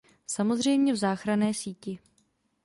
Samozřejmě 0.27 0.93
v 0.93 0.95
záchranné 0.95 1.53
síti. 1.53 1.99